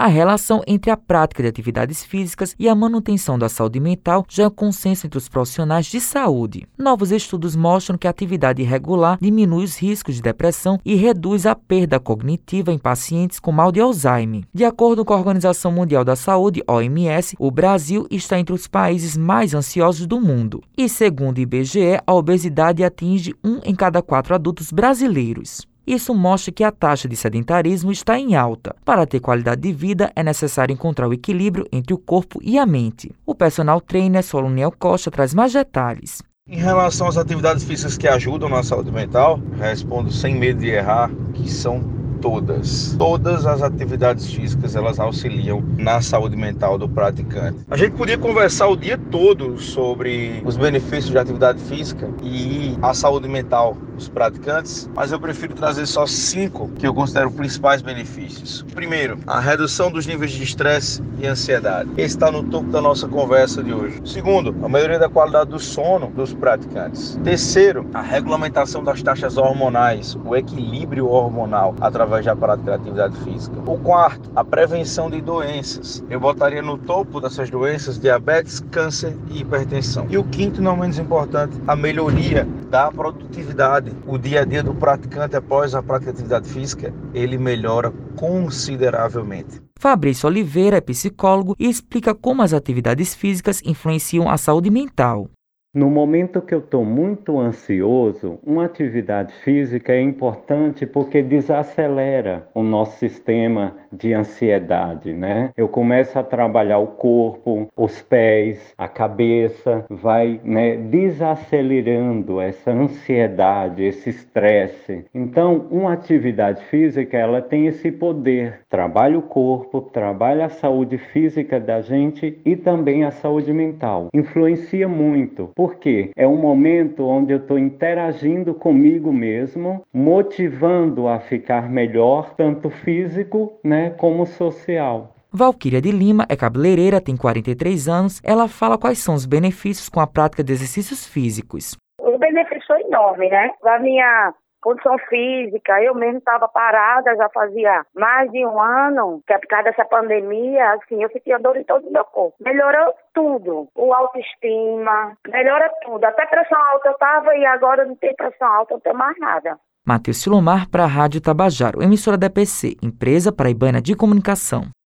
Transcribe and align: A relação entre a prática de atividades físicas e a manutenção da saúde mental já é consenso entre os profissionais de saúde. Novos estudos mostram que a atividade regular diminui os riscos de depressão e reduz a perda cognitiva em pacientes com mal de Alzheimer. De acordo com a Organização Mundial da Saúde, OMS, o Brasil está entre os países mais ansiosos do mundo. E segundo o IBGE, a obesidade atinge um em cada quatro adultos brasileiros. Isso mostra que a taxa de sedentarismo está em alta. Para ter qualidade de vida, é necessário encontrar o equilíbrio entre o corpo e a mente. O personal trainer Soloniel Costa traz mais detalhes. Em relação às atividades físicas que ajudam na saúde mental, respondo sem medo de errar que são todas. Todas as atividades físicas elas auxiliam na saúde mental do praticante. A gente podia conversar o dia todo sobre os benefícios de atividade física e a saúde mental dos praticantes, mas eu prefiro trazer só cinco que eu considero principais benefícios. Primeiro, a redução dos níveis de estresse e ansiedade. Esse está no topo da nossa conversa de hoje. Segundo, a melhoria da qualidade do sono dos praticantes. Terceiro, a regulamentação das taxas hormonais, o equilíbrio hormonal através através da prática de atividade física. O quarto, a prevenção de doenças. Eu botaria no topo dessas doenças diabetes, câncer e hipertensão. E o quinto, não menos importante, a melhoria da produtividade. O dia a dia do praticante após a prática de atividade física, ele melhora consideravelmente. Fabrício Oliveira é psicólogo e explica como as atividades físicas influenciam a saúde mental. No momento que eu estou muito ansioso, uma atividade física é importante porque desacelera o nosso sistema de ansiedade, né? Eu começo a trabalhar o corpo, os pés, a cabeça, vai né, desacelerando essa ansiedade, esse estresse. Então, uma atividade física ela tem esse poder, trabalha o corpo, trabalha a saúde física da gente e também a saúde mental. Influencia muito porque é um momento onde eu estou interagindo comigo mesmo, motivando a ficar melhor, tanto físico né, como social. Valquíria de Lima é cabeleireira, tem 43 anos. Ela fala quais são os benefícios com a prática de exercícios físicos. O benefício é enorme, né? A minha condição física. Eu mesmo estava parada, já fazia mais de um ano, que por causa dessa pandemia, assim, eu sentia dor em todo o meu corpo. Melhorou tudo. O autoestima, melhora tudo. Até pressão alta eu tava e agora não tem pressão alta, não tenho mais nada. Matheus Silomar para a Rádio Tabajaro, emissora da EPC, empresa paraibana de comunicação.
A 0.00 0.06
relação 0.06 0.62
entre 0.66 0.90
a 0.90 0.96
prática 0.96 1.42
de 1.42 1.48
atividades 1.50 2.02
físicas 2.02 2.56
e 2.58 2.70
a 2.70 2.74
manutenção 2.74 3.38
da 3.38 3.50
saúde 3.50 3.78
mental 3.78 4.24
já 4.30 4.44
é 4.44 4.48
consenso 4.48 5.06
entre 5.06 5.18
os 5.18 5.28
profissionais 5.28 5.84
de 5.84 6.00
saúde. 6.00 6.66
Novos 6.78 7.12
estudos 7.12 7.54
mostram 7.54 7.98
que 7.98 8.06
a 8.06 8.10
atividade 8.10 8.62
regular 8.62 9.18
diminui 9.20 9.62
os 9.62 9.76
riscos 9.76 10.14
de 10.14 10.22
depressão 10.22 10.80
e 10.86 10.94
reduz 10.94 11.44
a 11.44 11.54
perda 11.54 12.00
cognitiva 12.00 12.72
em 12.72 12.78
pacientes 12.78 13.38
com 13.38 13.52
mal 13.52 13.70
de 13.70 13.78
Alzheimer. 13.78 14.44
De 14.54 14.64
acordo 14.64 15.04
com 15.04 15.12
a 15.12 15.18
Organização 15.18 15.70
Mundial 15.70 16.02
da 16.02 16.16
Saúde, 16.16 16.62
OMS, 16.66 17.36
o 17.38 17.50
Brasil 17.50 18.06
está 18.10 18.38
entre 18.38 18.54
os 18.54 18.66
países 18.66 19.18
mais 19.18 19.52
ansiosos 19.52 20.06
do 20.06 20.18
mundo. 20.18 20.62
E 20.78 20.88
segundo 20.88 21.36
o 21.36 21.40
IBGE, 21.42 22.00
a 22.06 22.14
obesidade 22.14 22.82
atinge 22.82 23.34
um 23.44 23.60
em 23.62 23.74
cada 23.74 24.00
quatro 24.00 24.34
adultos 24.34 24.72
brasileiros. 24.72 25.68
Isso 25.90 26.14
mostra 26.14 26.52
que 26.52 26.62
a 26.62 26.70
taxa 26.70 27.08
de 27.08 27.16
sedentarismo 27.16 27.90
está 27.90 28.16
em 28.16 28.36
alta. 28.36 28.76
Para 28.84 29.04
ter 29.04 29.18
qualidade 29.18 29.62
de 29.62 29.72
vida, 29.72 30.12
é 30.14 30.22
necessário 30.22 30.72
encontrar 30.72 31.08
o 31.08 31.12
equilíbrio 31.12 31.66
entre 31.72 31.92
o 31.92 31.98
corpo 31.98 32.38
e 32.44 32.56
a 32.56 32.64
mente. 32.64 33.10
O 33.26 33.34
personal 33.34 33.80
trainer 33.80 34.22
Soloniel 34.22 34.70
Costa 34.70 35.10
traz 35.10 35.34
mais 35.34 35.52
detalhes. 35.52 36.22
Em 36.48 36.60
relação 36.60 37.08
às 37.08 37.16
atividades 37.16 37.64
físicas 37.64 37.98
que 37.98 38.06
ajudam 38.06 38.48
na 38.48 38.62
saúde 38.62 38.92
mental, 38.92 39.40
respondo 39.58 40.12
sem 40.12 40.36
medo 40.36 40.60
de 40.60 40.68
errar 40.68 41.10
que 41.34 41.50
são 41.50 41.82
todas. 42.20 42.94
Todas 42.96 43.44
as 43.44 43.60
atividades 43.60 44.32
físicas 44.32 44.76
elas 44.76 45.00
auxiliam 45.00 45.60
na 45.76 46.00
saúde 46.00 46.36
mental 46.36 46.78
do 46.78 46.88
praticante. 46.88 47.58
A 47.68 47.76
gente 47.76 47.96
podia 47.96 48.16
conversar 48.16 48.68
o 48.68 48.76
dia 48.76 48.96
todo 48.96 49.58
sobre 49.58 50.40
os 50.44 50.56
benefícios 50.56 51.10
de 51.10 51.18
atividade 51.18 51.60
física 51.62 52.08
e 52.22 52.78
a 52.80 52.94
saúde 52.94 53.28
mental 53.28 53.76
dos 54.00 54.08
praticantes, 54.08 54.90
mas 54.94 55.12
eu 55.12 55.20
prefiro 55.20 55.54
trazer 55.54 55.86
só 55.86 56.06
cinco 56.06 56.68
que 56.78 56.86
eu 56.86 56.92
considero 56.92 57.30
principais 57.30 57.80
benefícios. 57.80 58.64
Primeiro, 58.74 59.18
a 59.26 59.38
redução 59.38 59.90
dos 59.90 60.06
níveis 60.06 60.32
de 60.32 60.42
estresse 60.42 61.02
e 61.18 61.26
ansiedade. 61.26 61.90
Esse 61.96 62.16
está 62.16 62.30
no 62.30 62.42
topo 62.42 62.70
da 62.70 62.80
nossa 62.80 63.06
conversa 63.06 63.62
de 63.62 63.72
hoje. 63.72 64.00
Segundo, 64.04 64.54
a 64.64 64.68
melhoria 64.68 64.98
da 64.98 65.08
qualidade 65.08 65.50
do 65.50 65.58
sono 65.58 66.08
dos 66.08 66.34
praticantes. 66.34 67.18
Terceiro, 67.22 67.86
a 67.94 68.00
regulamentação 68.00 68.82
das 68.82 69.02
taxas 69.02 69.36
hormonais, 69.36 70.16
o 70.24 70.34
equilíbrio 70.34 71.08
hormonal 71.08 71.74
através 71.80 72.00
através 72.10 72.24
da 72.24 72.34
prática 72.34 72.70
de 72.70 72.76
atividade 72.76 73.16
física. 73.20 73.56
O 73.66 73.78
quarto, 73.78 74.30
a 74.34 74.42
prevenção 74.42 75.10
de 75.10 75.20
doenças. 75.20 76.04
Eu 76.10 76.18
botaria 76.18 76.62
no 76.62 76.76
topo 76.76 77.20
dessas 77.20 77.50
doenças 77.50 77.98
diabetes, 77.98 78.60
câncer 78.70 79.16
e 79.30 79.40
hipertensão. 79.40 80.06
E 80.08 80.18
o 80.18 80.24
quinto, 80.24 80.60
não 80.60 80.76
menos 80.76 80.98
importante, 80.98 81.56
a 81.66 81.76
melhoria 81.76 82.46
da 82.70 82.90
produtividade. 82.90 83.89
O 84.06 84.18
dia 84.18 84.42
a 84.42 84.44
dia 84.44 84.62
do 84.62 84.74
praticante 84.74 85.36
após 85.36 85.74
a 85.74 85.82
prática 85.82 86.12
de 86.12 86.18
atividade 86.18 86.48
física, 86.48 86.94
ele 87.14 87.38
melhora 87.38 87.92
consideravelmente. 88.16 89.60
Fabrício 89.78 90.28
Oliveira 90.28 90.76
é 90.76 90.80
psicólogo 90.80 91.56
e 91.58 91.68
explica 91.68 92.14
como 92.14 92.42
as 92.42 92.52
atividades 92.52 93.14
físicas 93.14 93.62
influenciam 93.64 94.28
a 94.28 94.36
saúde 94.36 94.70
mental. 94.70 95.30
No 95.72 95.88
momento 95.88 96.42
que 96.42 96.52
eu 96.52 96.58
estou 96.58 96.84
muito 96.84 97.38
ansioso, 97.38 98.40
uma 98.44 98.64
atividade 98.64 99.32
física 99.44 99.92
é 99.92 100.00
importante 100.00 100.84
porque 100.84 101.22
desacelera 101.22 102.48
o 102.52 102.60
nosso 102.60 102.98
sistema 102.98 103.76
de 103.92 104.12
ansiedade, 104.12 105.12
né? 105.12 105.50
Eu 105.56 105.68
começo 105.68 106.18
a 106.18 106.24
trabalhar 106.24 106.78
o 106.78 106.88
corpo, 106.88 107.68
os 107.76 108.02
pés, 108.02 108.74
a 108.76 108.88
cabeça, 108.88 109.84
vai 109.88 110.40
né, 110.42 110.76
desacelerando 110.76 112.40
essa 112.40 112.72
ansiedade, 112.72 113.84
esse 113.84 114.10
estresse. 114.10 115.04
Então, 115.14 115.68
uma 115.70 115.92
atividade 115.92 116.64
física 116.64 117.16
ela 117.16 117.40
tem 117.40 117.68
esse 117.68 117.92
poder, 117.92 118.62
trabalha 118.68 119.16
o 119.16 119.22
corpo, 119.22 119.80
trabalha 119.80 120.46
a 120.46 120.50
saúde 120.50 120.98
física 120.98 121.60
da 121.60 121.80
gente 121.80 122.40
e 122.44 122.56
também 122.56 123.04
a 123.04 123.12
saúde 123.12 123.52
mental. 123.52 124.08
Influencia 124.12 124.88
muito 124.88 125.48
porque 125.60 126.10
é 126.16 126.26
um 126.26 126.38
momento 126.38 127.06
onde 127.06 127.34
eu 127.34 127.36
estou 127.36 127.58
interagindo 127.58 128.54
comigo 128.54 129.12
mesmo, 129.12 129.84
motivando 129.92 131.06
a 131.06 131.20
ficar 131.20 131.68
melhor, 131.68 132.34
tanto 132.34 132.70
físico 132.70 133.60
né, 133.62 133.90
como 133.90 134.24
social. 134.24 135.14
Valquíria 135.30 135.78
de 135.78 135.90
Lima 135.90 136.24
é 136.30 136.34
cabeleireira, 136.34 136.98
tem 136.98 137.14
43 137.14 137.88
anos. 137.88 138.22
Ela 138.24 138.48
fala 138.48 138.78
quais 138.78 139.00
são 139.00 139.14
os 139.14 139.26
benefícios 139.26 139.90
com 139.90 140.00
a 140.00 140.06
prática 140.06 140.42
de 140.42 140.50
exercícios 140.50 141.06
físicos. 141.06 141.76
O 142.00 142.16
benefício 142.16 142.74
é 142.76 142.80
enorme, 142.80 143.28
né? 143.28 143.50
A 143.62 143.78
minha 143.80 144.32
condição 144.60 144.96
física. 145.08 145.82
Eu 145.82 145.94
mesmo 145.94 146.18
estava 146.18 146.48
parada, 146.48 147.16
já 147.16 147.28
fazia 147.30 147.84
mais 147.94 148.30
de 148.30 148.44
um 148.46 148.60
ano, 148.60 149.22
que 149.26 149.38
por 149.38 149.48
causa 149.48 149.64
dessa 149.64 149.84
pandemia, 149.84 150.72
assim, 150.72 151.02
eu 151.02 151.10
sentia 151.10 151.38
dor 151.38 151.56
em 151.56 151.64
todo 151.64 151.86
o 151.86 151.92
meu 151.92 152.04
corpo. 152.04 152.34
Melhorou 152.40 152.94
tudo. 153.14 153.68
O 153.74 153.92
autoestima, 153.92 155.16
melhora 155.28 155.70
tudo. 155.82 156.04
Até 156.04 156.26
pressão 156.26 156.58
alta 156.58 156.88
eu 156.88 156.98
tava 156.98 157.34
e 157.36 157.44
agora 157.44 157.84
não 157.84 157.96
tem 157.96 158.14
pressão 158.14 158.48
alta, 158.48 158.74
não 158.74 158.80
tenho 158.80 158.96
mais 158.96 159.18
nada. 159.18 159.58
Matheus 159.86 160.18
Silomar 160.18 160.68
para 160.70 160.84
a 160.84 160.86
Rádio 160.86 161.20
Tabajaro, 161.20 161.82
emissora 161.82 162.16
da 162.16 162.26
EPC, 162.26 162.76
empresa 162.82 163.32
paraibana 163.32 163.80
de 163.80 163.96
comunicação. 163.96 164.70